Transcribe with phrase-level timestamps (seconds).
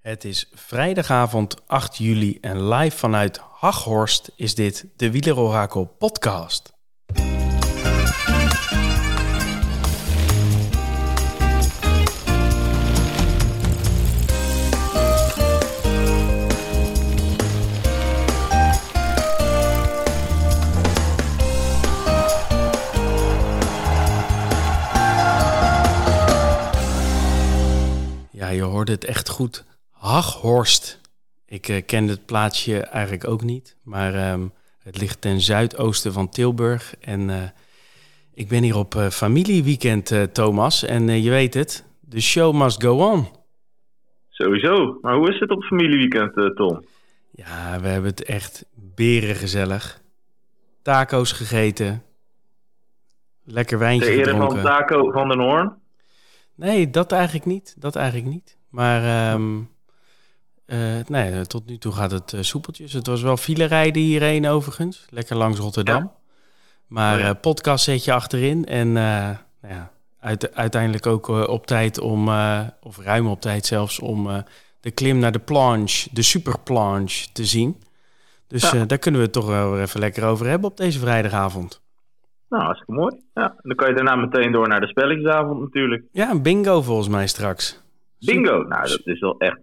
[0.00, 6.72] Het is vrijdagavond 8 juli en live vanuit Haghorst is dit de Wielerorakel podcast.
[28.30, 29.64] Ja, je hoorde het echt goed.
[30.00, 31.00] Haghorst.
[31.46, 34.46] Ik uh, kende het plaatsje eigenlijk ook niet, maar ehm,
[34.78, 36.94] het ligt ten zuidoosten van Tilburg.
[37.00, 37.42] En eh,
[38.34, 40.84] ik ben hier op uh, familieweekend, Thomas.
[40.84, 43.26] En je weet het, de show must go on.
[44.28, 44.98] Sowieso.
[45.00, 46.84] Maar hoe is het op familieweekend, Tom?
[47.30, 50.00] Ja, we hebben het echt berengezellig.
[50.82, 52.02] Taco's gegeten.
[53.44, 54.60] Lekker wijntje De ere gedronken.
[54.60, 55.74] van Taco van den Hoorn?
[56.54, 57.74] Nee, dat eigenlijk niet.
[57.78, 58.58] Dat eigenlijk niet.
[58.68, 59.68] Maar um,
[60.72, 62.92] uh, nee, tot nu toe gaat het uh, soepeltjes.
[62.92, 65.06] Het was wel file rijden hierheen overigens.
[65.10, 66.02] Lekker langs Rotterdam.
[66.02, 66.12] Ja.
[66.86, 67.28] Maar oh ja.
[67.28, 68.64] uh, podcast zet je achterin.
[68.64, 69.36] En nou
[69.68, 72.28] ja, uit, uiteindelijk ook op tijd om,
[72.82, 74.44] of ruim op tijd zelfs, om
[74.80, 77.82] de klim naar de planche, de superplanche te zien.
[78.46, 81.82] Dus daar kunnen we het toch wel even lekker over hebben op deze vrijdagavond.
[82.48, 83.20] Nou, hartstikke mooi.
[83.34, 86.04] Ja, dan kan je daarna meteen door naar de spelletjesavond natuurlijk.
[86.12, 87.82] Ja, een bingo volgens mij straks.
[88.18, 88.62] Bingo?
[88.62, 89.58] Nou, dat is wel echt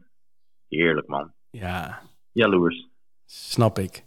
[0.70, 1.34] heerlijk, man.
[1.50, 2.02] Ja.
[2.32, 2.88] Jaloers.
[3.26, 4.04] Snap ik.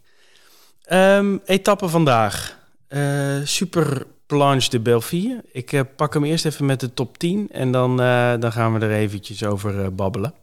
[0.93, 2.59] Um, etappe vandaag.
[2.89, 5.45] Uh, super Planche de Belleville.
[5.53, 8.75] Ik uh, pak hem eerst even met de top 10 en dan, uh, dan gaan
[8.75, 10.35] we er eventjes over babbelen.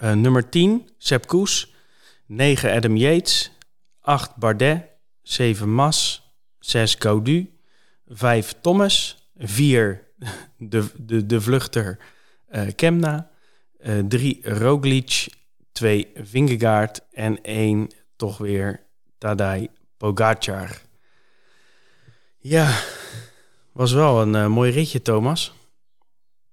[0.00, 1.74] nummer 10, Sepp Koes.
[2.26, 3.52] 9, Adam Yates.
[4.00, 4.84] 8, Bardet.
[5.22, 6.28] 7, Mas.
[6.68, 7.50] 6 Gaudu,
[8.08, 10.04] 5 Thomas, 4
[10.58, 11.98] de, de, de vluchter
[12.76, 13.30] Kemna,
[13.78, 15.26] 3 uh, Roglic,
[15.72, 18.80] 2 Vingegaard en 1 toch weer
[19.18, 20.68] Tadej Pogacar.
[22.38, 22.66] Ja,
[23.72, 25.54] was wel een uh, mooi ritje, Thomas.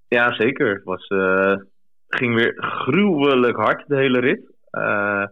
[0.08, 0.74] Ja, zeker.
[0.74, 1.56] Het was, uh,
[2.08, 4.40] ging weer gruwelijk hard, de hele rit.
[4.70, 5.24] Uh,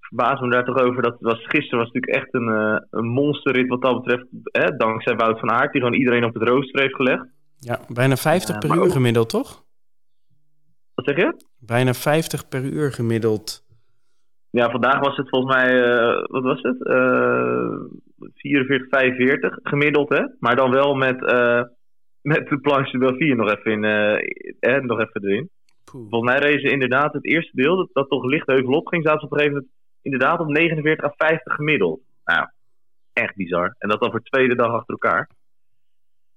[0.00, 1.02] verbaas me daar toch over.
[1.02, 4.26] Dat was, gisteren was natuurlijk echt een, een monsterrit wat dat betreft.
[4.42, 7.24] Hè, dankzij Wout van Aert, die gewoon iedereen op het rooster heeft gelegd.
[7.58, 8.92] Ja, bijna 50 uh, per uur ook...
[8.92, 9.65] gemiddeld, toch?
[11.06, 11.36] Zeg je?
[11.58, 13.64] Bijna 50 per uur gemiddeld.
[14.50, 16.78] Ja, vandaag was het volgens mij, uh, wat was het?
[18.34, 20.22] 44, 45 gemiddeld, hè?
[20.38, 21.20] Maar dan wel met,
[22.20, 23.84] met de planche de 4 nog even, in,
[24.60, 25.50] eh, nog even erin.
[25.84, 26.06] Poeh.
[26.10, 29.22] Volgens mij rezen inderdaad het eerste deel, dat, dat toch licht heuvel op ging, zaten
[29.22, 32.00] op een gegeven moment inderdaad op 49 à 50 gemiddeld.
[32.24, 32.46] Nou,
[33.12, 33.74] echt bizar.
[33.78, 35.30] En dat dan voor de tweede dag achter elkaar.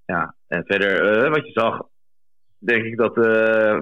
[0.05, 1.81] Ja, en verder, uh, wat je zag,
[2.59, 3.23] denk ik dat uh,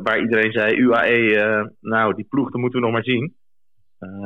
[0.03, 3.35] waar iedereen zei, UAE, uh, nou, die ploeg, dat moeten we nog maar zien.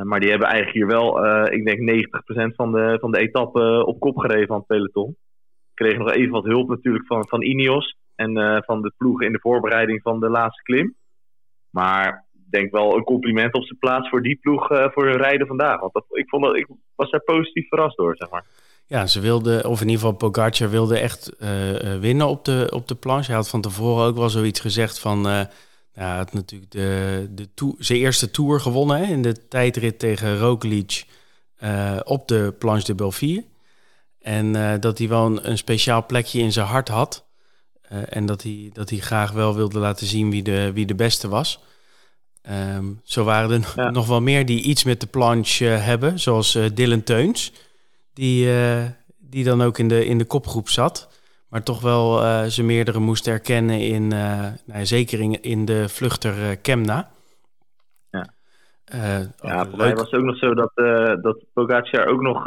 [0.03, 2.06] maar die hebben eigenlijk hier wel, ik denk
[2.51, 5.16] 90% van de, van de etappe op kop gereden van het peloton.
[5.73, 9.39] Kregen nog even wat hulp natuurlijk van, van Ineos en van de ploeg in de
[9.39, 10.95] voorbereiding van de laatste klim.
[11.69, 15.79] Maar denk wel een compliment op zijn plaats voor die ploeg voor hun rijden vandaag.
[15.79, 18.45] Want dat, ik, vond dat, ik was daar positief verrast door, zeg maar.
[18.91, 21.50] Ja, ze wilde, of in ieder geval Pogacar wilde echt uh,
[22.00, 23.25] winnen op de, op de planche.
[23.25, 25.28] Hij had van tevoren ook wel zoiets gezegd van...
[25.28, 25.41] Uh,
[25.91, 31.06] hij had natuurlijk de, de zijn eerste Tour gewonnen hè, in de tijdrit tegen Roglic
[32.03, 33.46] op de Planche de Belleville.
[34.19, 37.25] En dat hij wel een, een, speciaal plekje in zijn hart had.
[38.09, 41.28] en dat hij, dat hij graag wel wilde laten zien wie de, wie de beste
[41.28, 41.59] was.
[42.50, 43.90] Um, zo waren er ja.
[43.90, 47.51] nog wel meer die iets met de planche uh, hebben, zoals uh, Dylan Teuns,
[48.13, 48.85] die, uh,
[49.17, 53.27] die dan ook in de, in de kopgroep zat, maar toch wel ze meerdere moest
[53.27, 54.07] erkennen in,
[54.66, 57.09] nou, zeker in, in de vluchter Kemna.
[58.09, 58.29] Ja,
[59.41, 60.71] ja voor mij was het ook nog zo dat,
[61.21, 62.44] dat Pogacar ook nog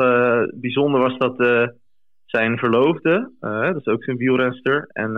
[0.55, 1.71] bijzonder was dat
[2.25, 5.11] zijn verloofde, dat is ook zijn wielrenster, en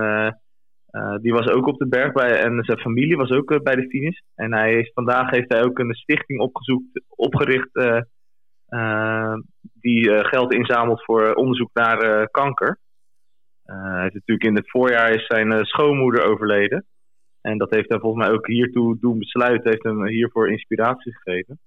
[0.96, 3.74] uh, die was ook op de berg bij, en zijn familie was ook uh, bij
[3.74, 4.18] de finish.
[4.34, 9.34] En hij heeft, vandaag heeft hij ook een stichting opgezoekt, opgericht uh,
[9.86, 12.78] die geld inzamelt voor onderzoek naar kanker.
[13.64, 16.86] hij heeft natuurlijk in het voorjaar is zijn schoonmoeder overleden.
[17.40, 21.58] En dat heeft hem volgens mij ook hiertoe doen besluiten, heeft hem hiervoor inspiratie gegeven.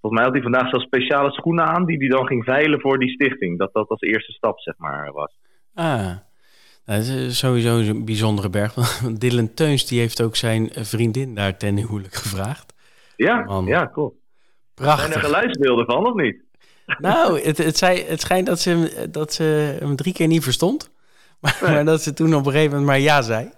[0.00, 2.98] Volgens mij had hij vandaag zelfs speciale schoenen aan die hij dan ging veilen voor
[2.98, 3.58] die stichting.
[3.58, 5.38] Dat dat als eerste stap, zeg maar, was.
[5.74, 6.16] Ah,
[6.84, 8.74] het is sowieso een bijzondere berg.
[9.04, 12.74] Want Dylan Teuns die heeft ook zijn vriendin daar ten huwelijk gevraagd.
[13.16, 13.66] Ja, Man.
[13.66, 14.20] ja, cool.
[14.74, 15.00] Prachtig.
[15.00, 16.43] Zijn er geluidsbeelden van, of niet?
[16.98, 20.42] Nou, het, het, zei, het schijnt dat ze, hem, dat ze hem drie keer niet
[20.42, 20.92] verstond.
[21.40, 21.72] Maar, nee.
[21.72, 23.50] maar, dat ze toen op een gegeven moment maar ja zei.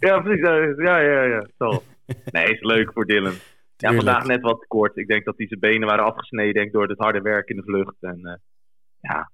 [0.00, 0.76] Ja, precies.
[0.76, 1.46] Ja, ja, ja.
[1.58, 1.82] Zo.
[2.32, 3.34] nee, is leuk voor Dylan.
[3.76, 4.96] Ja, vandaag net wat kort.
[4.96, 7.62] Ik denk dat hij zijn benen waren afgesneden denk, door het harde werk in de
[7.62, 7.96] vlucht.
[8.00, 8.32] En uh,
[9.00, 9.30] ja,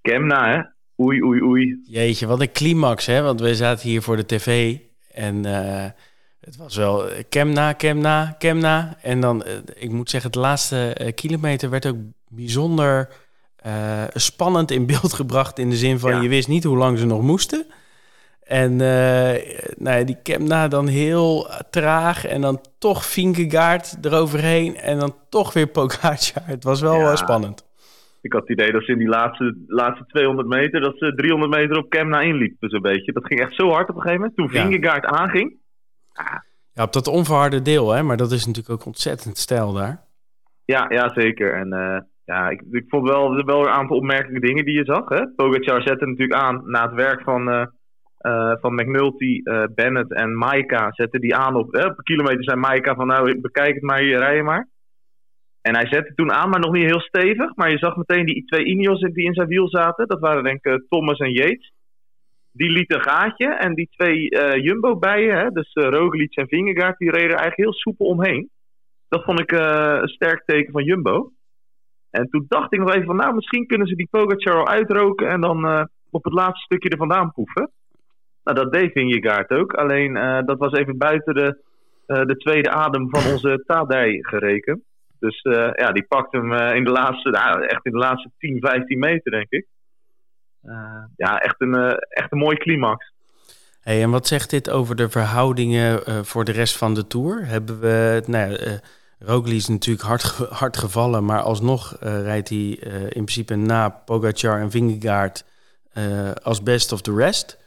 [0.00, 0.62] Kemna hè.
[1.04, 1.80] Oei, oei, oei.
[1.84, 3.22] Jeetje, wat een climax hè.
[3.22, 4.78] Want we zaten hier voor de tv
[5.12, 5.46] en...
[5.46, 5.86] Uh,
[6.44, 8.96] het was wel Kemna, Kemna, Kemna.
[9.02, 9.44] En dan,
[9.74, 11.96] ik moet zeggen, de laatste kilometer werd ook
[12.28, 13.08] bijzonder
[13.66, 15.58] uh, spannend in beeld gebracht.
[15.58, 17.66] In de zin van je wist niet hoe lang ze nog moesten.
[18.42, 18.78] En uh,
[19.76, 22.26] nou ja, die Kemna dan heel traag.
[22.26, 24.76] En dan toch Vingegaard eroverheen.
[24.76, 26.42] En dan toch weer Pogacar.
[26.54, 27.16] Het was wel ja.
[27.16, 27.72] spannend.
[28.20, 30.80] Ik had het idee dat ze in die laatste, laatste 200 meter...
[30.80, 33.12] dat ze 300 meter op Kemna inliepen zo'n beetje.
[33.12, 34.36] Dat ging echt zo hard op een gegeven moment.
[34.36, 35.56] Toen Vingegaard aanging.
[36.72, 38.02] Ja, op dat onverharde deel, hè.
[38.02, 40.00] Maar dat is natuurlijk ook ontzettend stijl daar.
[40.64, 41.54] Ja, ja zeker.
[41.54, 41.72] En...
[41.72, 45.08] Uh, ja, ik, ik vond wel, wel een aantal opmerkelijke dingen die je zag.
[45.08, 45.28] Hè?
[45.36, 47.66] Pogacar zette natuurlijk aan na het werk van, uh,
[48.20, 49.42] uh, van McNulty,
[49.74, 50.92] Bennett en Maika.
[50.92, 51.70] Zette die aan op,
[52.02, 54.68] kilometer zei Maika van nou bekijk het maar hier, rij je maar.
[55.60, 57.56] En hij zette toen aan, maar nog niet heel stevig.
[57.56, 60.08] Maar je zag meteen die twee Ineos die in zijn wiel zaten.
[60.08, 61.72] Dat waren denk ik Thomas en Yates.
[62.56, 63.54] Die lieten een gaatje.
[63.54, 64.28] En die twee
[64.62, 68.50] Jumbo-bijen, dus Roglic en Vingegaard, die reden eigenlijk heel soepel omheen.
[69.08, 71.32] Dat vond ik een sterk teken van Jumbo.
[72.10, 75.28] En toen dacht ik nog even van, nou, misschien kunnen ze die Pogacar al uitroken
[75.28, 77.70] en dan op het laatste stukje er vandaan poeven.
[78.44, 79.72] Nou, dat deed Vingegaard ook.
[79.72, 80.14] Alleen
[80.46, 81.58] dat was even buiten de,
[82.06, 84.82] de tweede adem van onze Tadij gerekend.
[85.18, 85.40] Dus
[85.74, 89.30] ja, die pakte hem in de laatste, nou, echt in de laatste 10, 15 meter,
[89.30, 89.66] denk ik.
[91.16, 93.12] Ja, echt een, echt een mooie climax.
[93.80, 97.46] Hey, en wat zegt dit over de verhoudingen voor de rest van de Tour?
[97.46, 98.56] Hebben we, nou,
[99.24, 103.88] Roglic is natuurlijk hard, hard gevallen, maar alsnog uh, rijdt hij uh, in principe na
[103.88, 105.44] Pogacar en Vingegaard
[105.98, 107.62] uh, als best of the rest.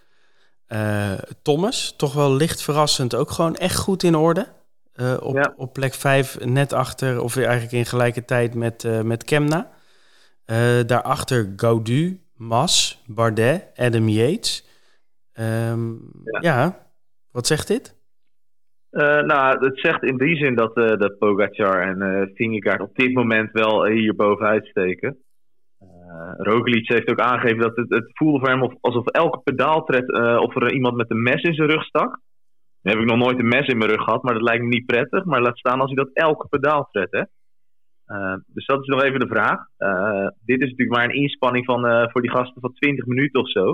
[1.41, 4.47] Thomas, toch wel licht verrassend, ook gewoon echt goed in orde.
[5.19, 5.53] op, ja.
[5.57, 9.69] op plek 5, net achter, of eigenlijk in gelijke tijd met, met Kemna.
[10.85, 14.65] daarachter Gaudu, Mas, Bardet, Adam Yates.
[15.39, 16.39] Um, ja.
[16.41, 16.87] ja,
[17.31, 17.95] wat zegt dit?
[18.91, 22.95] Uh, nou, het zegt in die zin dat, uh, dat Pogacar en uh, Vingegaard op
[22.95, 25.17] dit moment wel hier bovenuit steken.
[25.81, 30.55] Uh, Roglic heeft ook aangegeven dat het, het voelde voor hem alsof elke pedaaltred of
[30.55, 32.19] er iemand met een mes in zijn rug stak.
[32.81, 34.85] Heb ik nog nooit een mes in mijn rug gehad, maar dat lijkt me niet
[34.85, 35.25] prettig.
[35.25, 37.23] Maar laat staan als hij dat elke pedaaltred, hè.
[38.47, 39.59] Dus dat is nog even de vraag.
[40.45, 43.65] dit is natuurlijk maar een inspanning van, voor die gasten van 20 minuten of zo.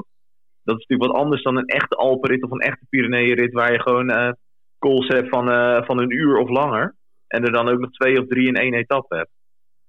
[0.64, 3.82] Dat is natuurlijk wat anders dan een echte Alpenrit of een echte Pyreneeënrit waar je
[3.82, 4.36] gewoon
[4.80, 5.46] calls hebt van,
[5.86, 6.96] van een uur of langer.
[7.28, 9.32] En er dan ook nog twee of drie in één etappe hebt.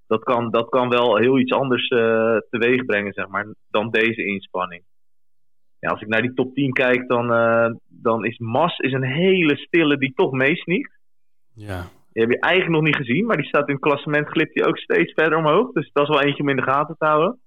[0.07, 1.89] Dat kan, dat kan wel heel iets anders
[2.51, 4.83] teweeg brengen, zeg maar, dan deze inspanning.
[5.79, 7.27] Ja, als ik naar die top 10 kijk, dan,
[7.89, 10.99] dan is Mas is een hele stille die toch meesniegt.
[11.55, 11.85] Ja.
[12.15, 14.67] Die heb je eigenlijk nog niet gezien, maar die staat in het klassement, glipt hij
[14.67, 15.73] ook steeds verder omhoog.
[15.73, 17.41] Dus dat is wel eentje om in de gaten te houden.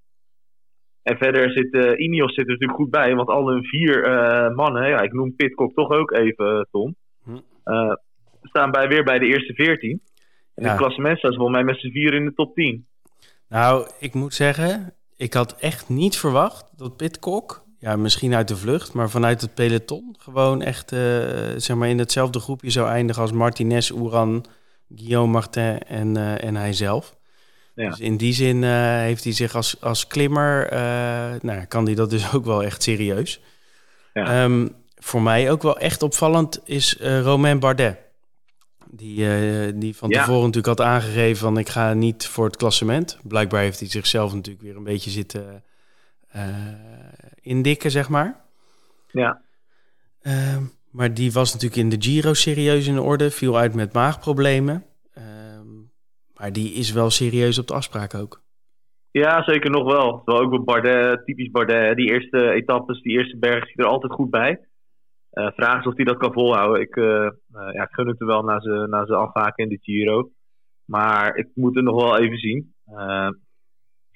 [1.04, 4.02] En verder zit uh, Ineos zit er natuurlijk goed bij, want al hun vier
[4.56, 6.96] mannen, ja, ik noem Pitcock toch ook even, Tom.
[7.68, 7.94] Uh,
[8.42, 10.02] we staan bij, weer bij de eerste 14.
[10.56, 10.70] En ja.
[10.70, 12.88] het klassement staat volgens mij met z'n vier in de top 10.
[13.50, 18.58] Nou, ik moet zeggen, ik had echt niet verwacht dat Pitcock, ja, misschien uit de
[18.58, 21.00] vlucht, maar vanuit het peloton, gewoon echt uh,
[21.58, 24.46] zeg maar in hetzelfde groepje zou eindigen als Martinez, Oeran,
[24.96, 27.16] Guillaume Martin en, uh, en hij zelf.
[27.76, 27.90] Ja.
[27.90, 30.68] Dus in die zin uh, heeft hij zich als, als klimmer,
[31.42, 33.42] nou, kan hij dat dus ook wel echt serieus.
[34.14, 34.44] Ja.
[34.44, 37.98] Um, voor mij ook wel echt opvallend is Romain Bardet.
[38.90, 40.20] Die, die van ja.
[40.20, 43.18] tevoren natuurlijk had aangegeven van ik ga niet voor het klassement.
[43.24, 45.64] Blijkbaar heeft hij zichzelf natuurlijk weer een beetje zitten
[47.48, 48.46] indikken, zeg maar.
[49.12, 49.42] Ja.
[50.22, 53.32] Ehm, maar die was natuurlijk in de Giro serieus in orde.
[53.32, 54.84] Viel uit met maagproblemen.
[55.14, 55.68] Ehm,
[56.38, 58.42] maar die is wel serieus op de afspraak ook.
[59.12, 60.22] Ja, zeker nog wel.
[60.26, 61.96] Wel ook bij Bardet, typisch Bardet.
[61.96, 64.60] Die eerste etappes, die eerste berg zit er altijd goed bij.
[65.32, 66.82] Uh, vraag is of hij dat kan volhouden.
[66.82, 67.30] Ik, uh, uh,
[67.74, 70.30] ja, ik gun het er wel na zijn afhaken in de Giro.
[70.86, 72.74] Maar ik moet het nog wel even zien.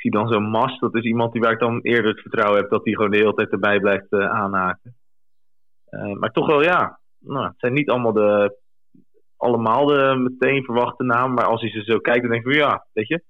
[0.01, 0.79] Zie dan zo'n Mas.
[0.79, 3.17] Dat is iemand die waar ik dan eerder het vertrouwen heb dat hij gewoon de
[3.17, 4.95] hele tijd erbij blijft aanhaken.
[6.19, 6.99] maar toch wel ja.
[7.19, 8.57] Nou, het zijn niet allemaal de,
[9.37, 11.33] allemaal de meteen verwachte namen.
[11.33, 13.23] Maar als je ze zo kijkt, dan denk ik van ja, weet je.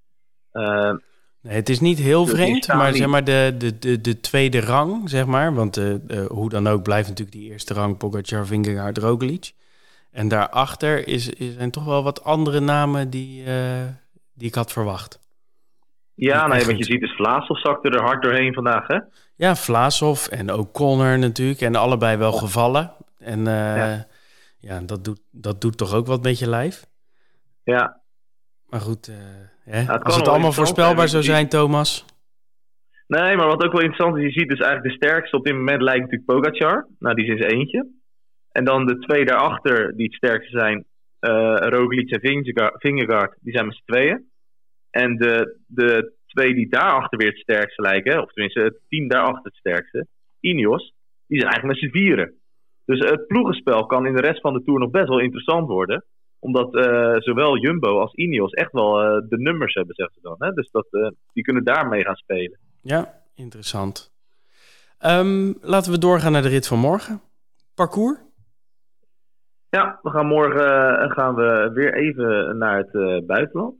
[1.40, 4.60] Nee, het is niet heel dus vreemd, maar zeg maar de, de, de, de tweede
[4.60, 5.54] rang, zeg maar.
[5.54, 5.76] Want
[6.28, 9.52] hoe dan ook blijft natuurlijk die eerste rang Pogacar, Vingegaard, Roglic.
[10.10, 13.44] En daarachter is, is, zijn toch wel wat andere namen die,
[14.34, 15.21] die ik had verwacht.
[16.14, 18.98] Ja, nee, wat je ziet is Vlaasov zakte er hard doorheen vandaag, hè?
[19.36, 21.60] Ja, Vlaasov en ook Connor natuurlijk.
[21.60, 22.92] En allebei wel gevallen.
[23.18, 24.06] En ja.
[24.58, 26.84] ja, dat doet, dat doet toch ook wat met je lijf?
[27.64, 28.00] Ja.
[28.66, 29.16] Maar goed, uh,
[29.64, 29.98] hè?
[29.98, 32.04] als het allemaal voorspelbaar zou zijn, Thomas.
[33.06, 35.54] Nee, maar wat ook wel interessant is, je ziet dus eigenlijk de sterkste op dit
[35.54, 36.86] moment lijkt natuurlijk Pogacar.
[36.98, 37.86] Nou, die is eens eentje.
[38.52, 40.84] En dan de twee daarachter die het sterkste zijn,
[41.20, 42.20] uh, Roglic en
[42.78, 44.30] Vingegaard, die zijn met z'n tweeën.
[44.92, 49.44] En de, de twee die daarachter weer het sterkste lijken, of tenminste het team daarachter
[49.44, 50.06] het sterkste,
[50.40, 50.94] Ineos,
[51.26, 52.34] die zijn eigenlijk met z'n vieren.
[52.84, 56.04] Dus het ploegenspel kan in de rest van de Tour nog best wel interessant worden.
[56.38, 60.36] Omdat uh, zowel Jumbo als Ineos echt wel uh, de nummers hebben, zeggen ze dan.
[60.38, 60.52] Hè?
[60.52, 62.58] Dus dat, uh, die kunnen daarmee gaan spelen.
[62.80, 64.12] Ja, interessant.
[65.06, 67.20] Um, laten we doorgaan naar de rit van morgen.
[67.74, 68.18] Parcours?
[69.68, 73.74] Ja, we gaan morgen gaan we weer even naar het buitenland.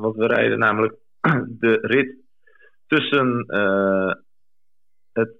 [0.00, 0.94] Want we rijden namelijk
[1.62, 2.16] de rit
[2.86, 3.44] tussen
[5.12, 5.30] het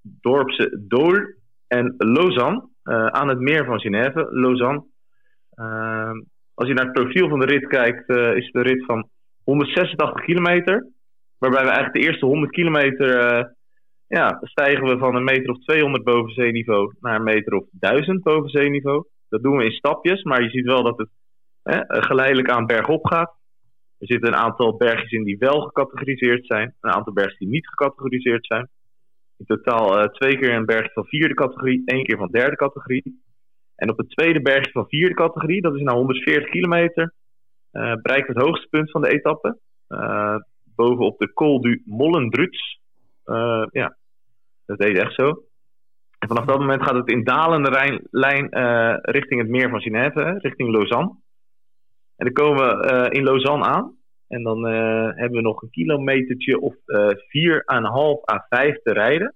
[0.00, 1.20] dorpse Dool
[1.66, 4.84] en Lausanne, uh, aan het meer van Genève, Lausanne.
[5.54, 6.10] Uh,
[6.54, 9.08] als je naar het profiel van de rit kijkt, uh, is de rit van
[9.44, 10.86] 186 kilometer.
[11.38, 13.44] Waarbij we eigenlijk de eerste 100 kilometer eh,
[14.06, 18.22] ja, stijgen we van een meter of 200 boven zeeniveau naar een meter of 1000
[18.22, 19.04] boven zeeniveau.
[19.28, 21.08] Dat doen we in stapjes, maar je ziet wel dat het
[21.86, 23.34] geleidelijk aan bergop gaat.
[24.02, 27.68] Er zitten een aantal bergjes in die wel gecategoriseerd zijn, een aantal bergjes die niet
[27.68, 28.68] gecategoriseerd zijn.
[29.36, 33.22] In totaal uh, twee keer een bergje van vierde categorie, één keer van derde categorie.
[33.76, 37.12] En op het tweede bergje van vierde categorie, dat is nou 140 kilometer,
[37.72, 39.58] uh, bereikt het hoogste punt van de etappe.
[39.88, 40.36] Uh,
[40.74, 42.80] bovenop de Col du Mollendruts.
[43.70, 43.96] ja,
[44.66, 45.28] dat deed echt zo.
[46.18, 48.48] En vanaf dat moment gaat het in dalende lijn
[49.02, 51.21] richting het meer van Genève, richting Lausanne.
[52.22, 53.96] En dan komen we in Lausanne aan.
[54.28, 57.14] En dan uh, hebben we nog een kilometertje of uh, 4,5
[58.32, 59.34] à 5 te rijden.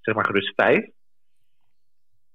[0.00, 0.88] Zeg maar gerust 5.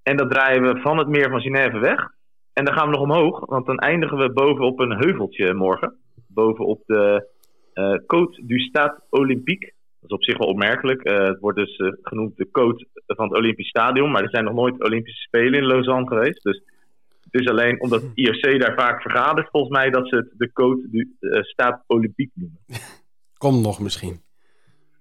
[0.03, 2.09] En dan draaien we van het meer van Genève weg.
[2.53, 5.95] En dan gaan we nog omhoog, want dan eindigen we bovenop een heuveltje morgen.
[6.27, 7.27] Bovenop de
[7.73, 9.73] uh, Côte du Stade Olympique.
[9.99, 11.09] Dat is op zich wel opmerkelijk.
[11.09, 14.11] Het wordt dus genoemd de Côte van het Olympisch Stadion.
[14.11, 16.43] Maar er zijn nog nooit Olympische Spelen in Lausanne geweest.
[16.43, 16.61] Dus
[17.31, 20.51] het is alleen omdat het IOC daar vaak vergadert, volgens mij, dat ze het de
[20.51, 22.59] code du uh, Staat Olympiek noemen.
[23.37, 24.21] Komt nog misschien.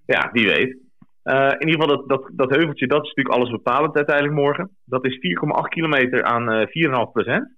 [0.07, 0.77] Ja, wie weet.
[1.25, 4.77] Uh, in ieder geval, dat, dat, dat heuveltje, dat is natuurlijk alles bepalend uiteindelijk morgen.
[4.85, 7.55] Dat is 4,8 kilometer aan uh, 4,5 procent.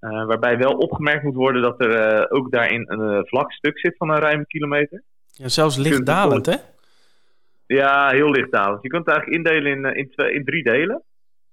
[0.00, 4.10] Uh, waarbij wel opgemerkt moet worden dat er ook daarin een vlak stuk zit van
[4.10, 5.02] een ruime kilometer.
[5.26, 6.56] Ja, zelfs lichtdalend, hè?
[7.66, 8.82] Ja, heel lichtdalend.
[8.82, 11.02] Je kunt het eigenlijk indelen in, in, twee, in drie delen.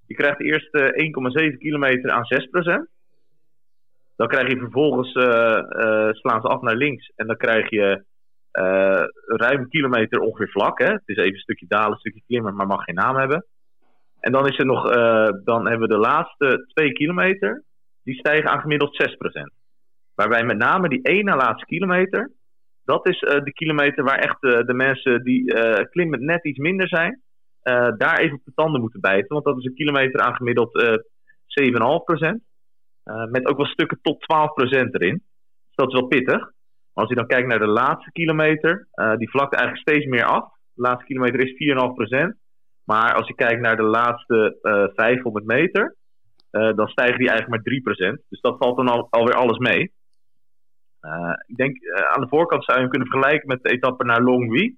[0.10, 0.80] Je krijgt de eerste
[1.52, 2.90] 1,7 kilometer aan 6%.
[4.16, 7.12] Dan krijg je vervolgens, uh, uh, slaan ze af naar links.
[7.16, 8.04] En dan krijg je
[8.54, 10.80] uh, ruim een kilometer ongeveer vlak.
[10.80, 10.92] Hè?
[10.92, 13.46] Het is even een stukje dalen, een stukje klimmen, maar mag geen naam hebben.
[14.20, 14.84] En dan, is er nog,
[15.44, 17.64] dan hebben we de laatste 2 kilometer.
[18.04, 19.04] Die stijgen aan gemiddeld
[19.42, 19.54] 6%.
[20.16, 22.32] Waarbij met name die ene laatste kilometer.
[22.86, 25.54] Dat is de kilometer waar echt de mensen die
[25.90, 27.22] klimmen net iets minder zijn
[27.64, 29.28] uh, daar even op de tanden moeten bijten.
[29.28, 32.48] Want dat is een kilometer aan gemiddeld uh, eh, 7,5%.
[33.06, 35.24] Uh, met ook wel stukken tot 12% erin.
[35.68, 36.40] Dus dat is wel pittig.
[36.94, 40.24] Maar als je dan kijkt naar de laatste kilometer, uh, die vlakt eigenlijk steeds meer
[40.24, 40.44] af.
[40.74, 41.54] De laatste kilometer is
[42.34, 42.38] 4,5%.
[42.84, 44.58] Maar als je kijkt naar de laatste
[44.96, 45.96] 500 meter,
[46.50, 48.22] dan stijgt die eigenlijk maar 3%.
[48.30, 49.82] Dus dat valt dan al, alweer alles mee.
[51.46, 51.78] ik denk
[52.14, 54.76] aan de voorkant zou je hem kunnen vergelijken met de etappe naar Longwy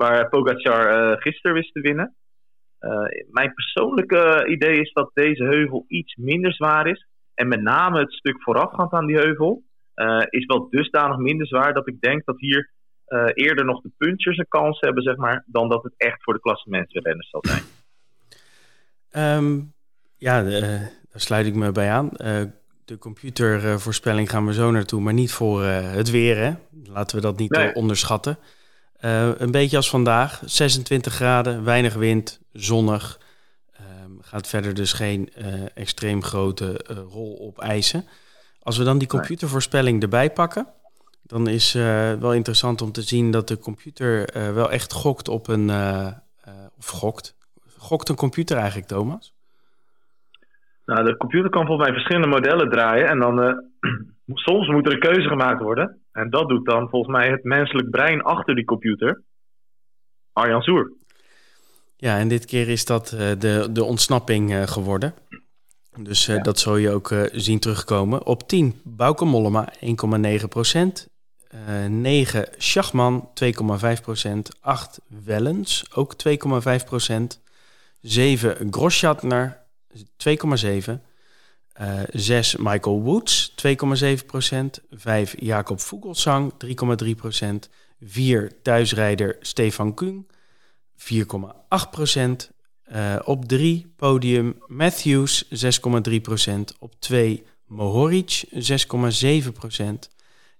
[0.00, 2.14] waar Pogacar uh, gisteren wist te winnen.
[2.80, 2.90] Uh,
[3.30, 7.06] mijn persoonlijke idee is dat deze heuvel iets minder zwaar is.
[7.34, 9.62] En met name het stuk voorafgaand aan die heuvel
[10.30, 12.70] is wel dusdanig minder zwaar dat ik denk dat hier
[13.34, 16.40] eerder nog de punchers een kans hebben, zeg maar, dan dat het echt voor de
[16.40, 17.62] klassementsrenners zal zijn.
[19.38, 19.72] Um,
[20.16, 22.08] ja, daar sluit ik me bij aan.
[22.84, 26.36] de computervoorspelling gaan we zo naartoe, maar niet voor het weer.
[26.36, 26.52] Hè?
[26.84, 27.74] Laten we dat niet nee.
[27.74, 28.38] onderschatten.
[29.04, 33.18] Uh, een beetje als vandaag, 26 graden, weinig wind, zonnig.
[34.04, 38.04] Um, gaat verder dus geen uh, extreem grote uh, rol op eisen.
[38.62, 40.66] Als we dan die computervoorspelling erbij pakken,
[41.22, 41.72] dan is
[42.20, 45.70] wel interessant om te zien dat de computer wel echt gokt op een.
[46.78, 47.36] of gokt.
[47.76, 49.34] Gokt een computer eigenlijk, Thomas?
[50.84, 53.08] Nou, de computer kan volgens mij verschillende modellen draaien.
[53.08, 53.64] En dan
[54.46, 55.99] soms moet er een keuze gemaakt worden.
[56.12, 59.22] En dat doet dan volgens mij het menselijk brein achter die computer,
[60.32, 60.92] Arjan Soer.
[61.96, 65.14] Ja, en dit keer is dat uh, de, de ontsnapping uh, geworden.
[65.98, 66.42] Dus uh, ja.
[66.42, 68.26] dat zul je ook zien terugkomen.
[68.26, 69.72] Op 10 Bauke Mollema,
[70.40, 71.08] 1,9 procent.
[71.88, 74.50] 9 Schachman, 2,5 procent.
[74.60, 77.42] 8 Wellens, ook 2,5 procent.
[78.00, 79.58] 7 Groschatner,
[79.96, 81.09] 2,7.
[81.80, 84.84] Uh, 6 Michael Woods, 2,7%.
[84.90, 87.68] 5 Jacob Vogelsang, 3,3%.
[88.00, 90.26] 4 thuisrijder Stefan Kuhn,
[90.96, 91.04] 4,8%.
[92.92, 96.60] Uh, op 3 podium Matthews, 6,3%.
[96.78, 98.58] Op 2 Mohoric, 6,7%.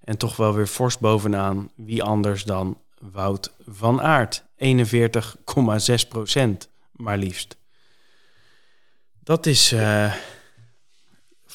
[0.04, 2.78] En toch wel weer fors bovenaan, wie anders dan
[3.12, 4.48] Wout van Aert, 41,6%
[6.92, 7.56] maar liefst.
[9.22, 10.14] Dat is uh,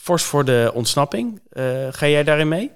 [0.05, 1.25] fors voor de ontsnapping.
[1.53, 2.71] Uh, ga jij daarin mee?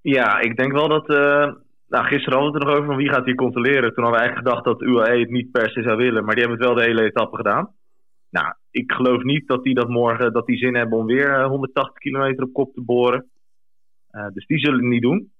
[0.00, 1.10] Ja, ik denk wel dat.
[1.10, 1.52] Uh,
[1.88, 3.94] nou, gisteren hadden we het er nog over van wie gaat hier controleren.
[3.94, 6.44] Toen hadden we eigenlijk gedacht dat UAE het niet per se zou willen, maar die
[6.44, 7.74] hebben het wel de hele etappe gedaan.
[8.30, 11.98] Nou, ik geloof niet dat die dat morgen dat die zin hebben om weer 180
[11.98, 13.30] kilometer op kop te boren.
[14.32, 15.32] dus die zullen het niet doen.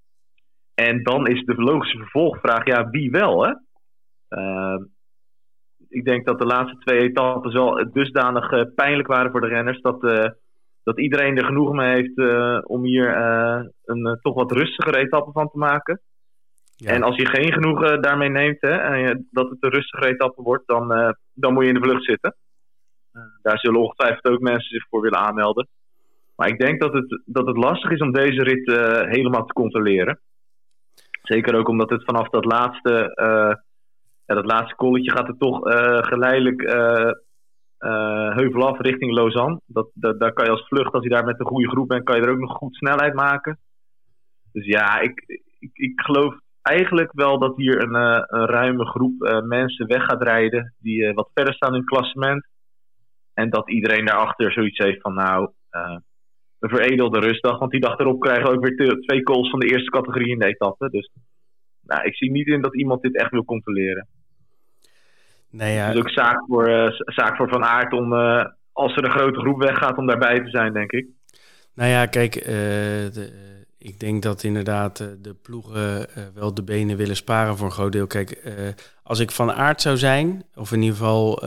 [0.75, 3.53] En dan is de logische vervolgvraag, ja, wie wel, hè?
[5.89, 9.81] ik denk dat de laatste twee etappes wel dusdanig pijnlijk waren voor de renners.
[9.81, 10.03] Dat,
[10.85, 13.17] dat iedereen er genoeg mee heeft uh, om hier
[13.85, 16.01] een toch wat rustigere etappe van te maken.
[16.77, 16.91] Ja.
[16.91, 20.67] En als je geen genoeg daarmee neemt, hè, en dat het een rustigere etappe wordt,
[20.67, 22.37] dan, dan moet je in de vlucht zitten.
[23.43, 25.69] daar zullen ongetwijfeld ook mensen zich voor willen aanmelden.
[26.37, 28.67] Maar ik denk dat het, dat het lastig is om deze rit
[29.09, 30.21] helemaal te controleren.
[31.23, 33.13] Zeker ook omdat het vanaf dat laatste
[34.27, 37.11] ja, dat laatste kolletje gaat er toch uh, geleidelijk uh,
[37.85, 39.61] uh, heuvel af richting Lausanne.
[39.67, 42.17] Dat, daar kan je als vlucht, als je daar met een goede groep bent, kan
[42.17, 43.59] je er ook nog goed snelheid maken.
[44.53, 45.25] Dus ja, ik,
[45.59, 50.75] ik, ik geloof eigenlijk wel dat hier een, een ruime groep mensen weg gaat rijden
[50.79, 52.47] die wat verder staan in het klassement.
[53.35, 55.51] En dat iedereen daarachter zoiets heeft van nou,
[56.59, 57.59] een veredelde rustdag.
[57.59, 60.39] Want die dag erop krijgen we ook weer twee calls van de eerste categorie in
[60.39, 60.91] de etappe.
[60.91, 61.11] Dus
[61.81, 64.09] nou, ik zie niet in dat iemand dit echt wil controleren.
[65.55, 65.87] Nee, ja.
[65.87, 69.11] Het is ook zaak voor, uh, zaak voor Van Aert om, uh, als er een
[69.11, 71.07] grote groep weggaat, om daarbij te zijn, denk ik.
[71.75, 73.33] Nou ja, kijk, uh, de,
[73.79, 78.07] ik denk dat inderdaad de ploegen wel de benen willen sparen voor een groot deel.
[78.07, 78.53] Kijk,
[79.03, 81.39] als ik Van Aert zou zijn, of in ieder geval,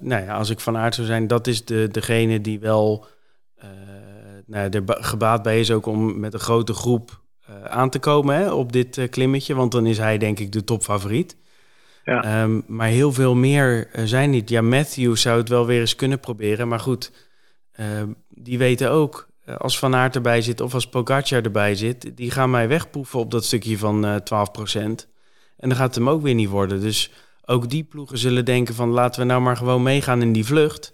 [0.00, 3.06] nou ja, als ik Van Aert zou zijn, dat is de, degene die wel
[4.46, 7.20] nou, er gebaat bij is ook om met een grote groep
[7.64, 9.54] aan te komen hè, op dit klimmetje.
[9.54, 11.36] Want dan is hij denk ik de topfavoriet.
[12.04, 12.24] Ja.
[12.24, 14.48] Ehm, maar heel veel meer uh, zijn niet.
[14.48, 16.68] Ja, Matthew zou het wel weer eens kunnen proberen.
[16.68, 17.12] Maar goed,
[17.72, 22.10] ehm, die weten ook, uh, als Van Aert erbij zit of als Pogacar erbij zit...
[22.16, 25.08] die gaan mij wegpoeven op dat stukje van uh, eh, 12%.
[25.56, 26.80] En dan gaat het hem ook weer niet worden.
[26.80, 27.10] Dus
[27.44, 28.88] ook die ploegen zullen denken van...
[28.88, 30.92] laten we nou maar gewoon meegaan in die vlucht.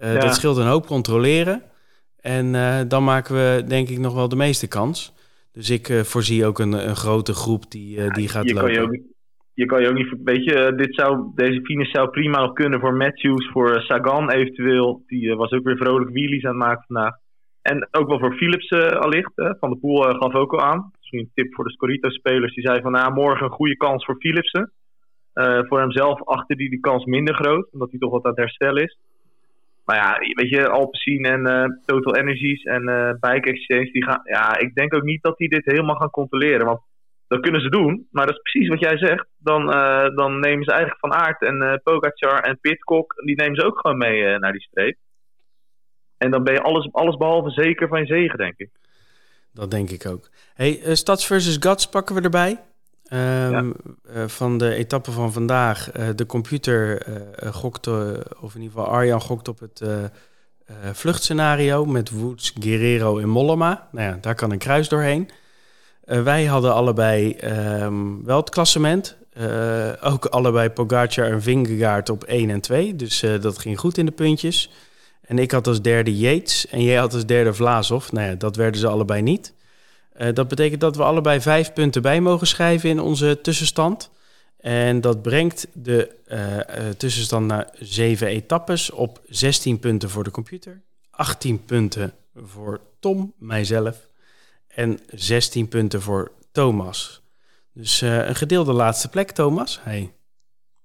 [0.00, 0.18] Ja.
[0.18, 1.62] Dat scheelt een hoop controleren.
[2.20, 2.52] En
[2.88, 5.12] dan maken we denk ik nog wel de meeste kans.
[5.52, 8.72] Dus ik voorzie ook een, een grote groep die, die gaat je lopen.
[8.72, 9.11] Kan je ook
[9.54, 10.14] je kan je ook niet.
[10.24, 15.02] Weet je, dit zou, deze finish zou prima nog kunnen voor Matthews, voor Sagan eventueel.
[15.06, 17.14] Die uh, was ook weer vrolijk wheelies aan het maken vandaag.
[17.62, 19.32] En ook wel voor Philips allicht.
[19.34, 19.54] Hè.
[19.58, 20.90] Van de Poel gaf ook al aan.
[20.98, 22.54] Misschien een tip voor de Scorito-spelers.
[22.54, 24.72] Die zei van nou, morgen een goede kans voor Philipsen.
[25.68, 28.82] voor hemzelf achter die die kans minder groot, omdat hij toch wat aan het herstellen
[28.82, 28.98] is.
[29.84, 32.84] Maar ja, weet je, Alpecin en Total Energies en
[33.20, 34.20] Bike Exchange, die gaan.
[34.24, 36.66] Ja, ik denk ook niet dat die dit helemaal gaan controleren.
[36.66, 36.80] Want
[37.32, 39.26] dat kunnen ze doen, maar dat is precies wat jij zegt.
[39.38, 43.56] Dan, uh, dan nemen ze eigenlijk Van Aert en uh, Pogacar en Pitcock, die nemen
[43.56, 44.96] ze ook gewoon mee uh, naar die streep.
[46.16, 48.70] En dan ben je alles, alles behalve zeker van je zegen, denk ik.
[49.52, 50.30] Dat denk ik ook.
[50.54, 52.60] Hey, Stads versus Gats pakken we erbij.
[53.12, 53.74] Um,
[54.14, 54.28] ja.
[54.28, 55.90] van de etappe van vandaag.
[55.90, 57.06] de computer
[57.52, 57.86] gokt,
[58.40, 59.82] of in ieder geval Arjan gokt op het
[60.92, 63.88] vluchtscenario met Woods, Guerrero en Mollema.
[63.92, 65.30] Nou ja, daar kan een kruis doorheen.
[66.06, 67.36] Uh, wij hadden allebei
[67.82, 69.16] um, wel het klassement.
[69.38, 72.96] Uh, ook allebei Pogacar en Vingegaard op 1 en 2.
[72.96, 74.70] Dus uh, dat ging goed in de puntjes.
[75.20, 78.10] En ik had als derde Yates en jij had als derde Vlaasov.
[78.10, 79.54] Nou ja, dat werden ze allebei niet.
[80.32, 84.10] dat betekent dat we allebei vijf punten bij mogen schrijven in onze tussenstand.
[84.56, 86.10] En dat brengt de
[86.96, 90.80] tussenstand naar zeven etappes op 16 punten voor de computer.
[91.10, 94.10] 18 punten voor Tom, mijzelf
[94.74, 97.22] en 16 punten voor Thomas.
[97.72, 99.80] Dus uh, een gedeelde laatste plek, Thomas.
[99.82, 100.14] Hey.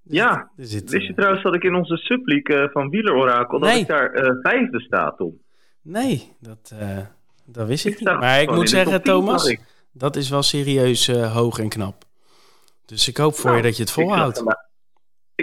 [0.01, 3.59] Ja, zit, wist je trouwens dat ik in onze subleague uh, van Wieler Orakel...
[3.59, 5.41] dat ik daar vijfde sta, Tom?
[5.81, 6.75] Nee, dat,
[7.45, 8.19] dat wist ik, ik niet.
[8.19, 9.57] Maar ik moet zeggen, Thomas,
[9.91, 12.05] dat is wel serieus hoog en knap.
[12.85, 14.43] Dus ik hoop voor nou, je dat je het volhoudt.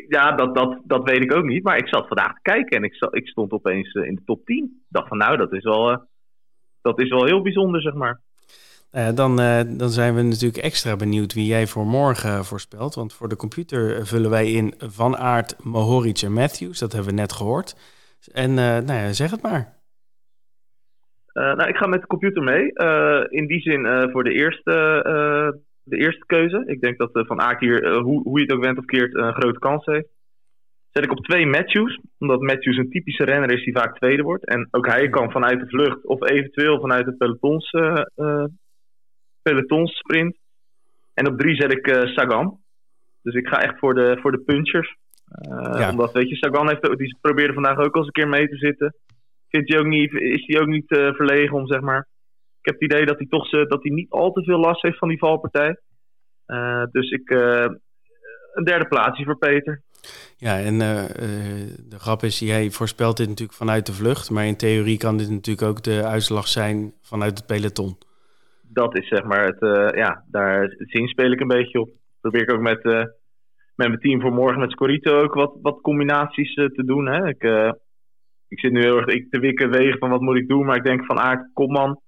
[0.08, 1.62] Ja, dat, dat, dat weet ik ook niet.
[1.62, 4.44] Maar ik zat vandaag te kijken en ik, zat, ik stond opeens in de top
[4.44, 4.64] 10.
[4.64, 6.08] Ik dacht van nou, dat is wel,
[6.82, 8.20] dat is wel heel bijzonder, zeg maar.
[8.96, 12.94] Uh, dan, uh, dan zijn we natuurlijk extra benieuwd wie jij voor morgen voorspelt.
[12.94, 16.78] Want voor de computer vullen wij in Van Aert, Mohoric en Matthews.
[16.78, 17.76] Dat hebben we net gehoord.
[18.32, 19.72] En nou ja, zeg het maar.
[21.32, 22.72] nou, ik ga met de computer mee.
[23.28, 24.72] in die zin voor de eerste,
[25.82, 26.62] de eerste keuze.
[26.66, 29.34] Ik denk dat Van Aert hier, hoe, hoe je het ook went of keert, een
[29.34, 30.08] grote kans heeft.
[30.90, 34.46] Zet ik op twee Matthews, omdat Matthews een typische renner is die vaak tweede wordt.
[34.46, 37.70] En ook hij kan vanuit de vlucht of eventueel vanuit de pelotons,
[39.44, 40.36] pelotonsprint.
[41.14, 42.58] En op drie zet ik uh, Sagan.
[43.22, 44.96] Dus ik ga echt voor de, voor de punchers.
[45.40, 45.90] Ja.
[45.90, 48.56] Omdat, weet je, Sagan heeft, die probeerde vandaag ook al eens een keer mee te
[48.56, 48.94] zitten.
[49.48, 52.08] Vindt hij ook niet, is hij ook niet verlegen om, zeg maar.
[52.60, 54.98] Ik heb het idee dat hij toch dat hij niet al te veel last heeft
[54.98, 55.78] van die valpartij.
[56.90, 57.30] dus ik,
[58.54, 59.82] een derde plaatsje voor Peter.
[60.36, 61.04] Ja, en uh,
[61.88, 65.30] de grap is, jij voorspelt dit natuurlijk vanuit de vlucht, maar in theorie kan dit
[65.30, 67.98] natuurlijk ook de uitslag zijn vanuit het peloton.
[68.72, 71.90] Dat is zeg maar het, uh, ja, daar zin speel ik een beetje op.
[72.20, 73.02] Probeer ik ook met, uh,
[73.74, 77.06] met mijn team voor morgen met Scorito ook wat, wat combinaties te doen.
[77.06, 77.28] Hè.
[77.28, 77.42] Ik,
[78.48, 80.76] ik zit nu heel erg ik te wikken wegen van wat moet ik doen, maar
[80.76, 82.00] ik denk van Aard, kom man.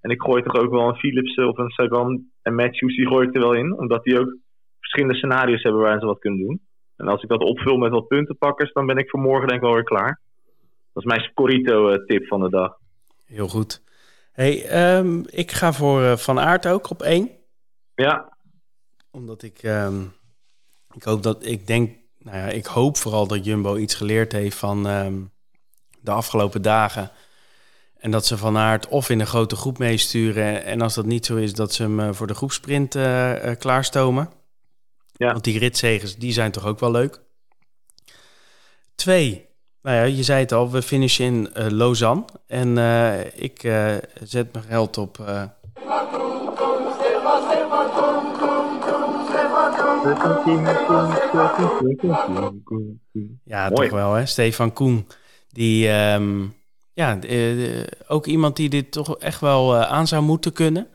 [0.00, 3.28] En ik gooi toch ook wel een Philips of een Sagan en Matthews, die gooi
[3.28, 4.36] ik er wel in, omdat die ook
[4.78, 6.60] verschillende scenario's hebben waarin ze wat kunnen doen.
[6.96, 9.66] En als ik dat opvul met wat puntenpakkers, dan ben ik voor morgen denk ik
[9.66, 10.20] wel weer klaar.
[10.92, 12.76] Dat is mijn Scorito-tip van de dag.
[13.24, 13.82] Heel goed.
[14.36, 17.30] Hey, um, ik ga voor uh, Van Aert ook op één.
[17.94, 18.38] Ja.
[19.10, 20.14] Omdat ik, um,
[20.92, 24.56] ik hoop dat, ik denk, nou ja, ik hoop vooral dat Jumbo iets geleerd heeft
[24.56, 25.32] van um,
[26.00, 27.10] de afgelopen dagen.
[27.96, 30.64] En dat ze Van Aert of in een grote groep meesturen.
[30.64, 34.30] En als dat niet zo is, dat ze hem uh, voor de groepsprint uh, klaarstomen.
[35.12, 35.32] Ja.
[35.32, 37.20] Want die ritzegens, die zijn toch ook wel leuk.
[38.94, 39.45] Twee,
[39.86, 42.24] nou ja, je zei het al, we finishen in uh, Lausanne.
[42.46, 45.18] En uh, ik uh, zet mijn geld op...
[53.44, 53.88] Ja, Mooi.
[53.88, 54.26] toch wel, hè?
[54.26, 55.06] Stefan Koen.
[55.48, 56.54] Die, um,
[56.92, 57.18] ja,
[58.08, 60.86] ook iemand die dit toch echt wel aan zou moeten kunnen.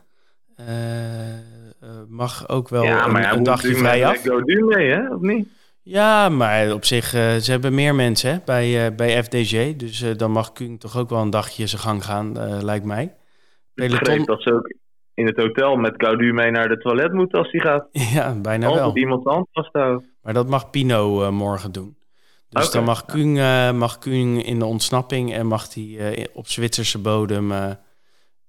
[2.08, 4.24] Mag ook wel ja, een, een dagje vrij af.
[4.24, 5.14] Ja, mee, hè?
[5.14, 5.48] Of niet?
[5.92, 9.76] Ja, maar op zich, uh, ze hebben meer mensen hè, bij, uh, bij FDG.
[9.76, 13.14] Dus dan mag Kuhn toch ook wel een dagje zijn gang gaan, lijkt mij.
[13.74, 14.20] Peloton...
[14.20, 14.74] Ik dat ze ook
[15.14, 17.88] in het hotel met Gaudu mee naar de toilet moeten als hij gaat.
[18.16, 18.98] Ja, bijna Altijd wel.
[18.98, 20.10] iemand hand vasthouden.
[20.22, 21.96] Maar dat mag Pino morgen doen.
[22.50, 22.76] Dus okay.
[22.76, 23.34] dan mag Kuhn,
[23.78, 27.52] mag Kuhn in de ontsnapping en mag hij op Zwitserse bodem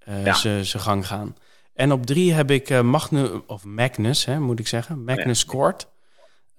[0.04, 0.34] ja.
[0.34, 1.36] zijn gang gaan.
[1.74, 5.46] En op drie heb ik Magnus, of Magnus, hè, moet ik zeggen, Magnus ja.
[5.46, 5.90] Kort.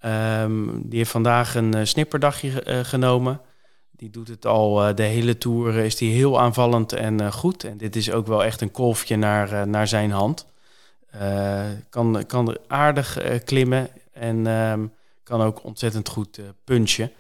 [0.05, 3.41] Um, die heeft vandaag een uh, snipperdagje uh, genomen.
[3.91, 7.63] Die doet het al de hele tour, is die heel aanvallend en goed.
[7.63, 10.47] En dit is ook wel echt een kolfje naar, naar zijn hand.
[11.89, 17.11] kan, kan aardig klimmen en um, kan ook ontzettend goed punchen.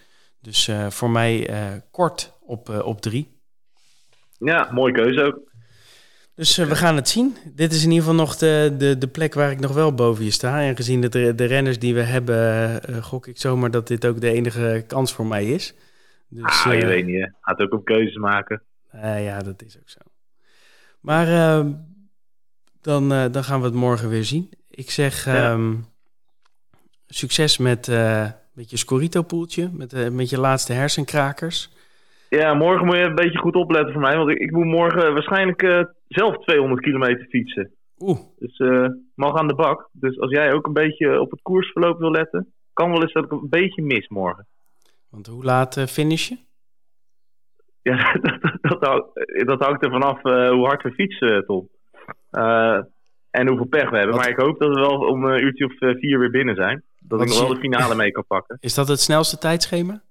[0.41, 1.49] Dus voor mij
[1.91, 3.37] kort op, op drie.
[4.37, 5.39] Ja, mooie keuze ook.
[6.43, 7.35] Dus uh, we gaan het zien.
[7.55, 10.23] Dit is in ieder geval nog de, de, de plek waar ik nog wel boven
[10.23, 10.61] je sta.
[10.61, 14.21] En gezien de, de renners die we hebben, uh, gok ik zomaar dat dit ook
[14.21, 15.75] de enige kans voor mij is.
[16.29, 17.27] Dus, ah, je weet niet, hè.
[17.41, 18.61] Gaat ook op keuzes maken.
[19.01, 19.99] ja, dat is ook zo.
[20.99, 21.71] Maar ehm,
[22.81, 24.49] dan, dan gaan we het morgen weer zien.
[24.69, 25.51] Ik zeg ja.
[25.51, 25.85] um,
[27.07, 27.87] succes met,
[28.53, 31.69] met je Scorito-poeltje, met, met je laatste hersenkrakers.
[32.39, 34.17] Ja, morgen moet je een beetje goed opletten voor mij.
[34.17, 37.71] Want ik, ik moet morgen waarschijnlijk uh, zelf 200 kilometer fietsen.
[37.97, 38.19] Oeh.
[38.39, 39.89] Dus uh, mag aan de bak.
[39.91, 43.23] Dus als jij ook een beetje op het koersverloop wil letten, kan wel eens dat
[43.23, 44.47] ik een beetje mis morgen.
[45.09, 46.37] Want hoe laat uh, finish je?
[47.81, 48.13] Ja,
[48.61, 49.11] dat,
[49.45, 51.69] dat, hangt er vanaf uh, hoe hard we fietsen, Tom.
[53.29, 54.15] en hoeveel pech we hebben.
[54.15, 54.23] Wat?
[54.23, 56.83] Maar ik hoop dat we wel om een uurtje of vier weer binnen zijn.
[56.99, 58.57] Dat Wat ik nog wel de finale mee kan pakken.
[58.69, 60.01] Is dat het snelste tijdschema?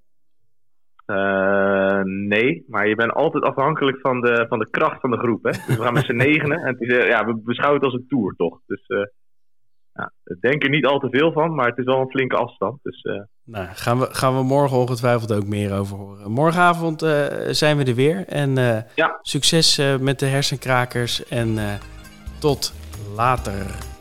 [1.07, 5.43] Uh, nee, maar je bent altijd afhankelijk van de, van de kracht van de groep.
[5.43, 5.51] Hè?
[5.51, 7.99] Dus we gaan met z'n negenen en het is, uh, ja, we beschouwen het als
[7.99, 8.59] een tour toch.
[8.65, 9.05] Dus uh,
[9.93, 12.35] ja, ik denk er niet al te veel van, maar het is wel een flinke
[12.35, 12.79] afstand.
[12.83, 13.01] Dus,
[13.43, 16.31] nou, gaan we, gaan we morgen ongetwijfeld ook meer over horen.
[16.31, 16.99] Morgenavond
[17.49, 18.55] zijn we er weer en
[18.95, 19.19] ja.
[19.21, 21.57] succes met de hersenkrakers en
[22.39, 22.73] tot
[23.15, 23.92] later.